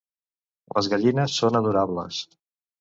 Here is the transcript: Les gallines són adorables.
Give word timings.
Les 0.77 0.89
gallines 0.95 1.37
són 1.43 1.61
adorables. 1.63 2.27